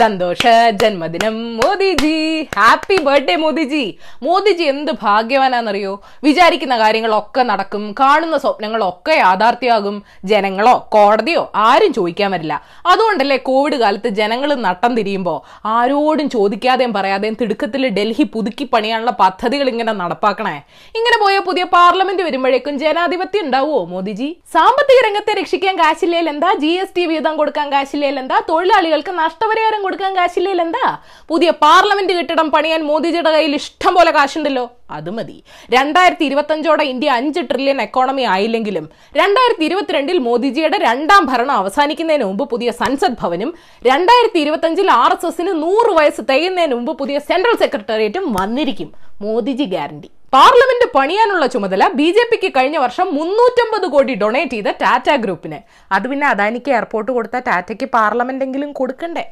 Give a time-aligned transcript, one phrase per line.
[0.00, 0.42] സന്തോഷ
[0.80, 2.16] ജന്മദിനം Modiji.
[2.56, 3.84] Happy birthday Modiji.
[4.24, 5.92] Modiji എന്ത് ഭാഗ്യവാനാണെന്നറിയോ
[6.26, 9.96] വിചാരിക്കുന്ന കാര്യങ്ങളൊക്കെ നടക്കും കാണുന്ന സ്വപ്നങ്ങളൊക്കെ യാഥാർത്ഥ്യമാകും
[10.30, 12.56] ജനങ്ങളോ കോടതിയോ ആരും ചോദിക്കാൻ വരില്ല.
[12.92, 15.38] അതുകൊണ്ടല്ലേ കോവിഡ് കാലത്ത് ജനങ്ങൾ നട്ടം തിരിയുമ്പോൾ
[15.76, 20.56] ആരോടും ചോദിക്കാതെയും പറയാതെയും തിടുക്കത്തിൽ ഡൽഹി പുതുക്കി പണിയാനുള്ള പദ്ധതികൾ ഇങ്ങനെ നടപ്പാക്കണേ.
[20.98, 24.28] ഇങ്ങനെ പോയ പുതിയ പാർലമെന്റ് വരുമ്പോഴേക്കും ജനാധിപത്യം ഉണ്ടാവുമോ മോദിജി?
[24.56, 30.12] സാമ്പത്തിക രംഗത്തെ രക്ഷിക്കാൻ കാശില്ലേൽ എന്താ ജി എസ് ടി വീതം കൊടുക്കാൻ കാശില്ലേൽ എന്താ തൊഴിലാളികൾക്ക് നഷ്ടപരിഹാരം കൊടുക്കാൻ
[30.18, 30.86] കാശില്ലേ എന്താ
[31.30, 34.64] പുതിയ പാർലമെന്റ് കെട്ടിടം പണിയാൻ മോദിജിയുടെ കയ്യിൽ ഇഷ്ടം പോലെ കാശുണ്ടല്ലോ.
[34.96, 35.36] അത് മതി.
[35.74, 38.84] രണ്ടായിരത്തി ഇരുപത്തഞ്ചോടെ ഇന്ത്യ അഞ്ച് ട്രില്യൺ എക്കോണമി ആയില്ലെങ്കിലും
[39.20, 43.50] രണ്ടായിരത്തി ഇരുപത്തിരണ്ടിൽ മോദിജിയുടെ രണ്ടാം ഭരണം അവസാനിക്കുന്നതിന് മുമ്പ് പുതിയ സൻസദ് ഭവനും
[43.90, 48.90] രണ്ടായിരത്തി ഇരുപത്തഞ്ചിൽ ആർ എസ് എസിന് നൂറ് വയസ്സ് തികയുന്നതിന് മുമ്പ് പുതിയ സെൻട്രൽ സെക്രട്ടേറിയറ്റും വന്നിരിക്കും.
[49.24, 50.08] മോദിജി ഗ്യാരണ്ടി.
[50.34, 55.58] പാർലമെന്റ് പണിയാനുള്ള ചുമതല ബി ജെ പിക്ക് കഴിഞ്ഞ വർഷം മുന്നൂറ്റമ്പത് കോടി ഡൊണേറ്റ് ചെയ്ത ടാറ്റ ഗ്രൂപ്പിന്.
[55.96, 59.24] അത് പിന്നെ അദാനിക്ക് എയർപോർട്ട് കൊടുത്ത ടാറ്റയ്ക്ക് പാർലമെന്റെങ്കിലും കൊടുക്കണ്ടേ?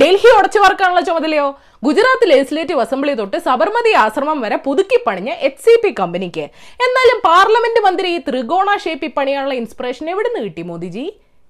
[0.00, 1.46] ഡൽഹി ഉടച്ചു വാർക്കാനുള്ള ചുമതലയോ?
[1.86, 6.44] ഗുജറാത്ത് ലെജിസ്ലേറ്റീവ് അസംബ്ലി തൊട്ട് സബർമതി ആശ്രമം വരെ പുതുക്കി പണിഞ്ഞ എച്ച് സി പി കമ്പനിക്ക്
[6.86, 11.06] എന്നാലും പാർലമെന്റ് മന്ത്രി ഈ ത്രികോണ ഷേപ്പിൽ പണിയാനുള്ള ഇൻസ്പിറേഷൻ എവിടെ നിന്ന് കിട്ടി മോദിജി?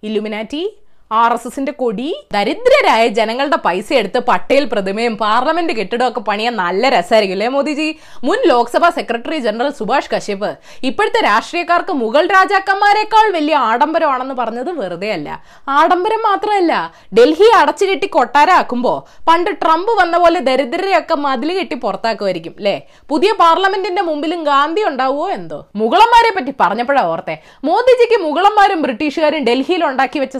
[0.09, 0.63] ഇലുമിനാറ്റി
[1.11, 6.89] ആർ എസ് എസിന്റെ കൊടി ദരിദ്രരായ ജനങ്ങളുടെ പൈസ എടുത്ത് പട്ടേൽ പ്രതിമയും പാർലമെന്റ് കെട്ടിടവും ഒക്കെ പണിയാൻ നല്ല
[6.89, 7.87] രസമായിരിക്കും അല്ലേ മോദിജി?
[8.25, 10.51] മുൻ ലോക്സഭാ സെക്രട്ടറി ജനറൽ സുഭാഷ് കശ്യപ്
[10.83, 15.29] ഇപ്പോഴത്തെ രാഷ്ട്രീയക്കാർക്ക് മുഗൾ രാജാക്കന്മാരെക്കാൾ വലിയ ആഡംബരമാണെന്ന് പറഞ്ഞത് വെറുതെ അല്ല.
[15.69, 16.73] ആഡംബരം മാത്രമല്ല
[17.19, 22.77] ഡൽഹി അടച്ചു കെട്ടി കൊട്ടാരാക്കുമ്പോ പണ്ട് ട്രംപ് വന്ന പോലെ ദരിദ്രരെയൊക്കെ മതിൽ കെട്ടി പുറത്താക്കുമായിരിക്കും അല്ലേ?
[23.11, 25.61] പുതിയ പാർലമെന്റിന്റെ മുമ്പിലും ഗാന്ധി ഉണ്ടാവുമോ എന്തോ?
[25.77, 27.37] മുഗളന്മാരെ പറ്റി പറഞ്ഞപ്പോഴാ ഓർത്തെ.
[27.65, 30.37] മോദിജിക്ക് മുഗളന്മാരും ബ്രിട്ടീഷുകാരും ഡൽഹിയിൽ ഉണ്ടാക്കി വെച്ച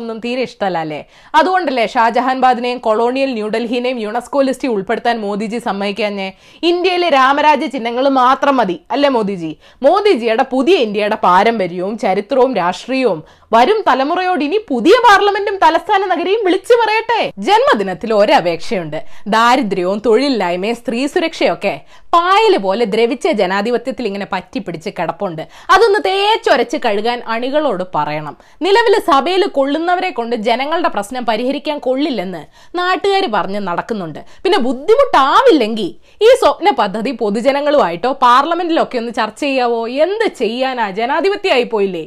[0.00, 1.00] സാധനങ്ങളൊന്നും തീരെ ഇഷ്ടമല്ല അല്ലേ?
[1.34, 6.28] അതുകൊണ്ടല്ലേ ഷാജഹാൻബാദിനെയും കൊളോണിയൽ ന്യൂഡൽഹിനെയും യുണെസ്കോ ലിസ്റ്റിൽ ഉൾപ്പെടുത്താൻ മോദിജി സമ്മതിക്കാഞ്ഞേ
[6.62, 9.52] ഇന്ത്യയിലെ രാമരാജ്യ ചിഹ്നങ്ങൾ മാത്രം മതി അല്ലേ മോദിജി?
[9.82, 13.20] മോദിജിയുടെ പുതിയ ഇന്ത്യയുടെ പാരമ്പര്യവും ചരിത്രവും രാഷ്ട്രീയവും
[13.54, 17.20] വരും തലമുറയോട് ഇനി പുതിയ പാർലമെന്റും തലസ്ഥാന നഗരിയും വിളിച്ചു പറയട്ടെ.
[17.46, 18.98] ജന്മദിനത്തിൽ ഒരപേക്ഷയുണ്ട്.
[19.34, 21.72] ദാരിദ്ര്യവും തൊഴിലില്ലായ്മയും സ്ത്രീ സുരക്ഷയൊക്കെ
[22.14, 25.42] പായൽ പോലെ ദ്രവിച്ച ജനാധിപത്യത്തിൽ ഇങ്ങനെ പറ്റിപ്പിടിച്ച് കിടപ്പുണ്ട്.
[25.74, 28.36] അതൊന്ന് തേച്ചൊരച്ച് കഴുകാൻ അണികളോട് പറയണം.
[28.66, 32.42] നിലവിൽ സഭയിൽ കൊള്ളുന്നവരെ കൊണ്ട് ജനങ്ങളുടെ പ്രശ്നം പരിഹരിക്കാൻ കൊള്ളില്ലെന്ന്
[32.80, 34.20] നാട്ടുകാർ പറഞ്ഞ് നടക്കുന്നുണ്ട്.
[34.44, 35.90] പിന്നെ ബുദ്ധിമുട്ടാവില്ലെങ്കിൽ
[36.26, 39.82] ഈ സ്വപ്ന പദ്ധതി പൊതുജനങ്ങളുമായിട്ടോ പാർലമെന്റിലൊക്കെ ഒന്ന് ചർച്ച ചെയ്യാവോ?
[39.88, 40.90] എന്ത് ചെയ്യാനാ?
[40.90, 42.06] ജനാധിപത്യമായി പോയില്ലേ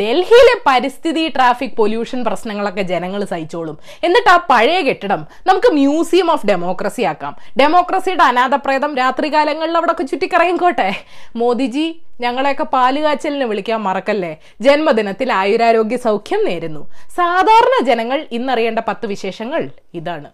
[0.00, 3.76] ഡൽഹിയിലെ പരിസ്ഥിതി ട്രാഫിക് പൊല്യൂഷൻ പ്രശ്നങ്ങളൊക്കെ ജനങ്ങൾ സഹിച്ചോളും.
[4.06, 7.34] എന്നിട്ട് ആ പഴയ കെട്ടിടം നമുക്ക് മ്യൂസിയം ഓഫ് ഡെമോക്രസി ആക്കാം.
[7.60, 10.88] ഡെമോക്രസിയുടെ അനാഥപ്രേതം രാത്രികാലങ്ങളിൽ അവിടെ ഒക്കെ ചുറ്റിക്കറങ്ങിക്കോട്ടെ
[11.36, 11.86] മോദിജി
[12.20, 14.32] ഞങ്ങളെയൊക്കെ പാലുകാച്ചലിന് വിളിക്കാൻ മറക്കല്ലേ?
[14.60, 16.82] ജന്മദിനത്തിൽ ആയുരാരോഗ്യ സൗഖ്യം നേരുന്നു.
[17.20, 19.62] സാധാരണ ജനങ്ങൾ ഇന്നറിയേണ്ട പത്ത് വിശേഷങ്ങൾ
[20.00, 20.30] ഇതാണ്.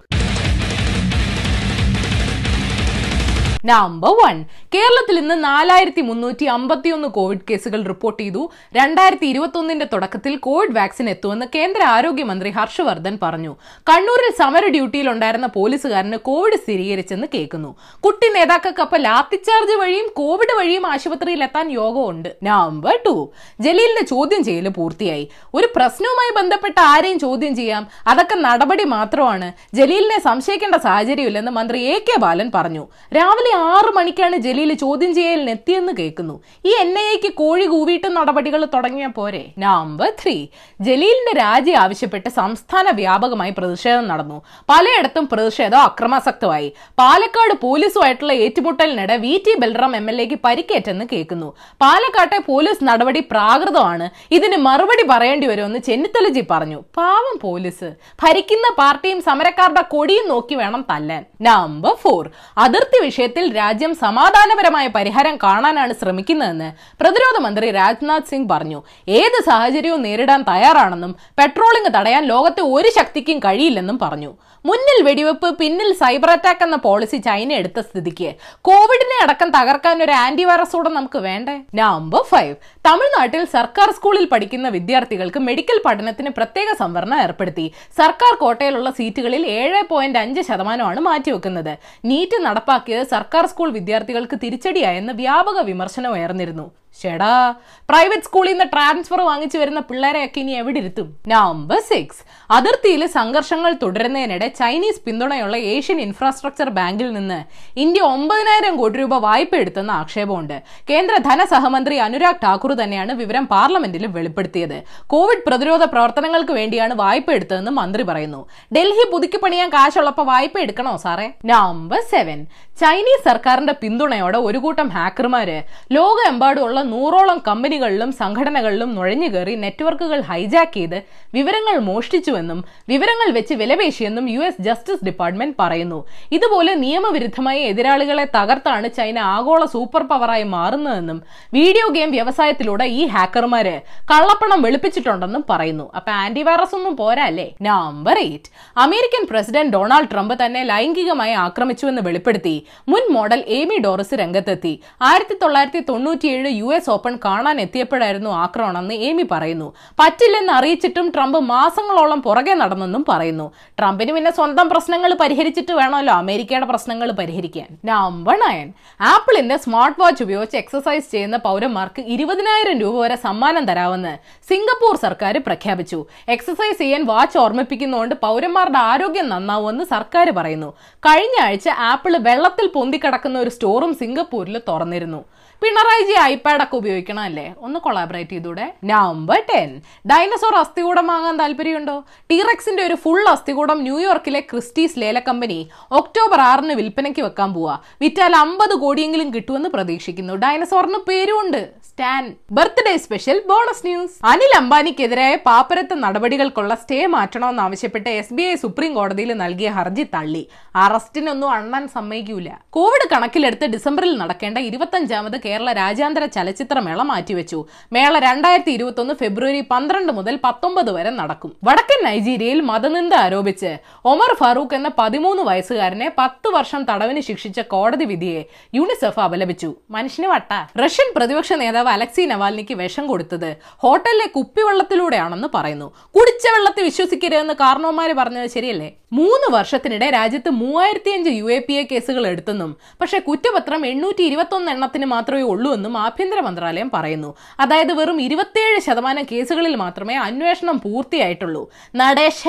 [3.64, 4.44] നമ്പർ വൺ
[4.74, 8.50] കേരളത്തിൽ ഇന്ന് നാലായിരത്തി മുന്നൂറ്റി അമ്പത്തിയൊന്ന് കോവിഡ് കേസുകൾ റിപ്പോർട്ട് ചെയ്തു.
[8.76, 13.56] രണ്ടായിരത്തി ഇരുപത്തൊന്നിന്റെ തുടക്കത്തിൽ കോവിഡ് വാക്സിൻ എത്തുമെന്ന് കേന്ദ്ര ആരോഗ്യമന്ത്രി ഹർഷവർദ്ധൻ പറഞ്ഞു.
[13.88, 17.76] കണ്ണൂരിൽ സമര ഡ്യൂട്ടിയിലുണ്ടായിരുന്ന പോലീസുകാരന് കോവിഡ് സ്ഥിരീകരിച്ചെന്ന് കേൾക്കുന്നു.
[18.00, 25.28] കുട്ടി നേതാക്കൾക്കൊപ്പം ലാത്തിച്ചാർജ് വഴിയും കോവിഡ് വഴിയും ആശുപത്രിയിൽ എത്താൻ യോഗമുണ്ട് നമ്പർ ടു ജലീലിന്റെ ചോദ്യം ചെയ്യൽ പൂർത്തിയായി.
[25.54, 27.86] ഒരു പ്രശ്നവുമായി ബന്ധപ്പെട്ട ആരെയും ചോദ്യം ചെയ്യാം.
[28.06, 29.52] അതൊക്കെ നടപടി മാത്രമാണ്.
[29.74, 32.88] ജലീലിനെ സംശയിക്കേണ്ട സാഹചര്യമില്ലെന്ന് മന്ത്രി എ കെ ബാലൻ പറഞ്ഞു.
[33.16, 36.42] രാവിലെ ആറ് മണിക്കാണ് ജലീൽ ചോദ്യം ചെയ്യലിന് എത്തിയെന്ന് കേൾക്കുന്നു.
[36.64, 39.42] ഈ എൻ ഐ എക്ക് കോഴി കൂവിയിട്ട് നടപടികൾ തുടങ്ങിയ പോരെ?
[39.58, 40.46] നമ്പർ ത്രീ
[40.80, 44.42] ജലീലിന്റെ രാജി ആവശ്യപ്പെട്ട് സംസ്ഥാന വ്യാപകമായി പ്രതിഷേധം നടന്നു.
[44.68, 46.72] പലയിടത്തും പ്രതിഷേധം അക്രമാസക്തമായി.
[46.98, 51.52] പാലക്കാട് പോലീസുമായിട്ടുള്ള ഏറ്റുമുട്ടലിനിടെ V T Balram M L എക്ക് പരിക്കേറ്റെന്ന് കേൾക്കുന്നു.
[51.80, 54.08] പാലക്കാട്ടെ പോലീസ് നടപടി പ്രാകൃതമാണ്.
[54.30, 56.80] ഇതിന് മറുപടി പറയേണ്ടി വരുമെന്ന് ചെന്നിത്തലജി പറഞ്ഞു.
[56.96, 57.90] പാവം പോലീസ്.
[58.22, 61.24] ഭരിക്കുന്ന പാർട്ടിയും സമരക്കാരുടെ കൊടിയും നോക്കി വേണം തല്ലാൻ.
[61.42, 66.68] നമ്പർ ഫോർ അതിർത്തി വിഷയത്തിൽ രാജ്യം സമാധാനപരമായ പരിഹാരം കാണാനാണ് ശ്രമിക്കുന്നതെന്ന്
[67.00, 68.82] പ്രതിരോധ മന്ത്രി രാജ്നാഥ് സിംഗ് പറഞ്ഞു.
[69.08, 74.32] ഏത് സാഹചര്യവും നേരിടാൻ തയ്യാറാണെന്നും പെട്രോളിംഗ് തടയാൻ ലോകത്തെ ഒരു ശക്തിക്കും കഴിയില്ലെന്നും പറഞ്ഞു.
[74.64, 78.30] മുന്നിൽ വെടിവെപ്പ് പിന്നിൽ സൈബർ അറ്റാക്ക് എന്ന പോളിസി ചൈന എടുത്ത സ്ഥിതിക്ക്.
[78.68, 81.54] കോവിഡിനെ അടക്കം തകർക്കാൻ ഒരു ആന്റിവൈറസ് കൂടെ നമുക്ക് വേണ്ടേ?
[81.74, 82.54] നമ്പർ ഫൈവ്
[82.88, 87.66] തമിഴ്നാട്ടിൽ സർക്കാർ സ്കൂളിൽ പഠിക്കുന്ന വിദ്യാർത്ഥികൾക്ക് മെഡിക്കൽ പഠനത്തിന് പ്രത്യേക സംവരണം ഏർപ്പെടുത്തി.
[87.96, 91.72] സർക്കാർ കോട്ടയിലുള്ള സീറ്റുകളിൽ ഏഴ് പോയിന്റ് അഞ്ച് ശതമാനമാണ് മാറ്റിവെക്കുന്നത്.
[92.04, 96.66] നീറ്റ് നടപ്പാക്കിയത് സർക്കാർ സ്കൂൾ വിദ്യാർത്ഥികൾക്ക് തിരിച്ചടിയായെന്ന് വ്യാപക വിമർശനം ഉയർന്നിരുന്നു.
[96.98, 97.54] ചേടാ
[97.88, 101.16] പ്രൈവറ്റ് സ്കൂളിൽ നിന്ന് ട്രാൻസ്ഫർ വാങ്ങിച്ചു വരുന്ന പിള്ളേരെയൊക്കെ ഇനി എവിടെ ഇരുത്തും?
[101.28, 107.44] നമ്പർ സിക്സ് അതിർത്തിയിൽ സംഘർഷങ്ങൾ തുടരുന്നതിനിടെ ചൈനീസ് പിന്തുണയുള്ള ഏഷ്യൻ ഇൻഫ്രാസ്ട്രക്ചർ ബാങ്കിൽ നിന്ന്
[107.76, 110.62] ഇന്ത്യ ഒമ്പതിനായിരം കോടി രൂപ വായ്പ എടുത്തെന്ന ആക്ഷേപമുണ്ട്.
[110.90, 114.82] കേന്ദ്ര ധനസഹമന്ത്രി അനുരാഗ് ഠാക്കൂർ തന്നെയാണ് വിവരം പാർലമെന്റിൽ വെളിപ്പെടുത്തിയത്.
[115.06, 118.48] കോവിഡ് പ്രതിരോധ പ്രവർത്തനങ്ങൾക്ക് വേണ്ടിയാണ് വായ്പ എടുത്തതെന്ന് മന്ത്രി പറയുന്നു.
[118.76, 121.32] ഡൽഹി പുതുക്കി പണിയാൻ കാശുള്ളപ്പോ വായ്പ എടുക്കണോ സാറേ?
[121.44, 122.46] നമ്പർ സെവൻ
[122.80, 125.62] ചൈനീസ് സർക്കാരിന്റെ പിന്തുണയോടെ ഒരു കൂട്ടം ഹാക്കർമാര്
[125.92, 130.98] ലോകമെമ്പാടുമുള്ള ഉൾപ്പെടെയുള്ള നൂറോളം കമ്പനികളിലും സംഘടനകളിലും നുഴഞ്ഞു കയറി നെറ്റ്വർക്കുകൾ ഹൈജാക്ക് ചെയ്ത്
[131.36, 135.98] വിവരങ്ങൾ മോഷ്ടിച്ചുവെന്നും വിവരങ്ങൾ വെച്ച് വിലപേശിയെന്നും യു എസ് ജസ്റ്റിസ് ഡിപ്പാർട്ട്മെന്റ് പറയുന്നു.
[136.32, 141.22] ഇതുപോലെ നിയമവിരുദ്ധമായ എതിരാളികളെ തകർത്താണ് ചൈന ആഗോള സൂപ്പർ പവറായി മാറുന്നതെന്നും
[141.54, 143.76] വീഡിയോ ഗെയിം വ്യവസായത്തിലൂടെ ഈ ഹാക്കർമാര്
[144.12, 145.86] കള്ളപ്പണം വെളുപ്പിച്ചിട്ടുണ്ടെന്നും പറയുന്നു.
[145.96, 147.48] അപ്പൊ ആന്റിവൈറസ് ഒന്നും പോരാ അല്ലേ?
[147.62, 152.56] Number eight American president Donald Trump തന്നെ ലൈംഗികമായി ആക്രമിച്ചുവെന്ന് വെളിപ്പെടുത്തി.
[152.88, 154.74] മുൻ മോഡൽ എമി ഡോറിസ് രംഗത്തെത്തി.
[155.02, 159.72] ആയിരത്തി തൊള്ളായിരത്തി തൊണ്ണൂറ്റിയേഴ് യു എസ് ഓപ്പൺ കാണാൻ എത്തിയപ്പോഴായിരുന്നു ആക്രമണമെന്ന് ഏമി പറയുന്നു.
[159.98, 163.52] പറ്റില്ലെന്ന് അറിയിച്ചിട്ടും ട്രംപ് മാസങ്ങളോളം പുറകെ നടന്നെന്നും പറയുന്നു.
[163.78, 166.14] ട്രംപിന് പിന്നെ സ്വന്തം പ്രശ്നങ്ങൾ പരിഹരിച്ചിട്ട് വേണമല്ലോ.
[166.14, 167.66] അമേരിക്കയുടെ പ്രശ്നങ്ങൾ പരിഹരിക്കാൻ.
[167.84, 174.18] നമ്പർ നയൻ ആപ്പിളിന്റെ സ്മാർട്ട് വാച്ച് ഉപയോഗിച്ച് എക്സസൈസ് ചെയ്യുന്ന പൗരന്മാർക്ക് ഇരുപതിനായിരം രൂപ വരെ സമ്മാനം തരാമെന്ന്
[174.48, 176.06] സിംഗപ്പൂർ സർക്കാർ പ്രഖ്യാപിച്ചു.
[176.28, 180.72] എക്സസൈസ് ചെയ്യാൻ വാച്ച് ഓർമ്മിപ്പിക്കുന്നതുകൊണ്ട് പൗരന്മാരുടെ ആരോഗ്യം നന്നാവുമെന്ന് സർക്കാർ പറയുന്നു.
[180.98, 185.24] കഴിഞ്ഞ ആഴ്ച ആപ്പിൾ വെള്ളത്തിൽ പൊന്തിക്കിടക്കുന്ന ഒരു സ്റ്റോറും സിംഗപ്പൂരിൽ തുറന്നിരുന്നു.
[185.62, 188.66] പിണറായി ജി ഐപാഡ് ഒക്കെ ഉപയോഗിക്കണമല്ലേ ഒന്ന് കൊളാബറേറ്റ് ചെയ്തൂടെ.
[188.84, 189.80] നമ്പർ ടെൻ
[190.10, 192.04] ഡൈനസോർ അസ്ഥികൂടം വാങ്ങാൻ താല്പര്യമുണ്ടോ?
[192.30, 197.78] ടീറക്സിന്റെ ഒരു ഫുൾ അസ്ഥികൂടം ന്യൂയോർക്കിലെ ക്രിസ്റ്റീസ് ലേല കമ്പനി ഒക്ടോബർ ആറിന് വിൽപ്പനയ്ക്ക് വെക്കാൻ പോവാ.
[198.00, 200.34] വിറ്റാൽ അമ്പത് കോടിയെങ്കിലും കിട്ടുമെന്ന് പ്രതീക്ഷിക്കുന്നു.
[200.34, 201.62] ഡൈനസോറിന് പേരുമുണ്ട്.
[201.90, 208.94] Stan birthday special bonus news Anil അംബാനിക്കെതിരായ പാപ്പരത്ത നടപടികൾക്കുള്ള സ്റ്റേ മാറ്റണമെന്നാവശ്യപ്പെട്ട് എസ് ബി ഐ സുപ്രീം
[208.94, 210.48] കോടതിയിൽ നൽകിയ ഹർജി തള്ളി.
[210.76, 212.48] അറസ്റ്റിനൊന്നും അണ്ണാൻ സമ്മതിക്കൂല.
[212.70, 217.58] കോവിഡ് കണക്കിലെടുത്ത് ഡിസംബറിൽ നടക്കേണ്ട ഇരുപത്തഞ്ചാമത് കേരള രാജ്യാന്തര ചലച്ചിത്രമേള മാറ്റിവെച്ചു.
[217.92, 221.52] മേള രണ്ടായിരത്തി ഇരുപത്തൊന്ന് ഫെബ്രുവരി പന്ത്രണ്ട് മുതൽ പത്തൊമ്പത് വരെ നടക്കും.
[221.64, 223.70] വടക്കൻ നൈജീരിയയിൽ മതനിന്ദ ആരോപിച്ച്
[224.12, 228.42] ഒമർ ഫറൂഖ് എന്ന പതിമൂന്ന് വയസ്സുകാരനെ പത്ത് വർഷം തടവിന് ശിക്ഷിച്ച കോടതി വിധിയെ
[228.74, 229.70] യുണിസെഫ് അപലപിച്ചു.
[229.96, 230.52] മനുഷ്യന് വട്ട.
[230.82, 233.50] റഷ്യൻ പ്രതിപക്ഷ നേതാവ് അലക്സി നവാൽനിക്ക് വിഷം കൊടുത്തത്
[233.84, 235.88] ഹോട്ടലിലെ കുപ്പിവെള്ളത്തിലൂടെയാണെന്ന് പറയുന്നു.
[236.16, 238.88] കുടിച്ച വെള്ളത്തിൽ വിശ്വസിക്കരുതെന്ന് കാരണവന്മാര് പറഞ്ഞത് ശരിയല്ലേ?
[239.18, 244.72] മൂന്ന് വർഷത്തിനിടെ രാജ്യത്ത് മൂവായിരത്തി അഞ്ച് യു എ പി എ കേസുകൾ എടുത്തെന്നും പക്ഷേ കുറ്റപത്രം എണ്ണൂറ്റി ഇരുപത്തൊന്ന്
[244.72, 245.06] എണ്ണത്തിന്
[245.42, 247.34] ഉള്ളൂ എന്നും ആഭ്യന്തര മന്ത്രാലയം പറയുന്നു.
[247.60, 251.70] അതായത് വെറും ഇരുപത്തിയേഴ് ശതമാനം കേസുകളിൽ മാത്രമേ അന്വേഷണം പൂർത്തിയായിട്ടുള്ളൂ.
[251.96, 252.44] നടേശ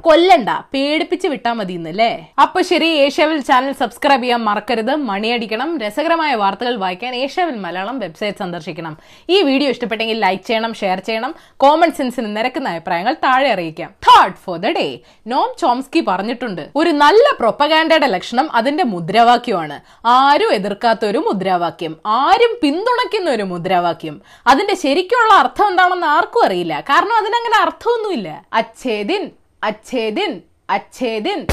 [0.00, 4.94] കൊല്ലണ്ട പേടിപ്പിച്ച് വിട്ടാൽ മതി എന്നല്ലേ അപ്പൊ ശരി ഏഷ്യാവിൽ ചാനൽ സബ്സ്ക്രൈബ് ചെയ്യാൻ മറക്കരുത്.
[4.94, 5.78] മണിയടിക്കണം.
[5.78, 8.98] രസകരമായ വാർത്തകൾ വായിക്കാൻ ഏഷ്യാവിൽ മലയാളം വെബ്സൈറ്റ് സന്ദർശിക്കണം.
[9.30, 11.34] ഈ വീഡിയോ ഇഷ്ടപ്പെട്ടെങ്കിൽ ലൈക്ക് ചെയ്യണം ഷെയർ ചെയ്യണം.
[11.56, 13.90] കോമൺ സെൻസിന് നിരക്കുന്ന അഭിപ്രായങ്ങൾ താഴെ അറിയിക്കാം.
[13.90, 16.68] Third for the day Noam Chomsky പറഞ്ഞിട്ടുണ്ട്.
[16.76, 19.80] ഒരു നല്ല പ്രൊപ്പഗാൻഡയുടെ ലക്ഷണം അതിന്റെ മുദ്രാവാക്യമാണ്.
[20.06, 21.96] ആരും എതിർക്കാത്ത ഒരു മുദ്രാവാക്യം.
[22.06, 24.22] ആരും പിന്തുണയ്ക്കുന്ന ഒരു മുദ്രാവാക്യം.
[24.46, 26.80] അതിന്റെ ശരിക്കുള്ള അർത്ഥം എന്താണെന്ന് ആർക്കും അറിയില്ല.
[26.80, 28.44] കാരണം അതിനങ്ങനെ അർത്ഥമൊന്നുമില്ല.
[28.52, 29.30] അച്ഛേദിൻ
[29.64, 30.40] അച്ഛേദിൻ
[30.70, 31.46] അച്ഛേദിൻ.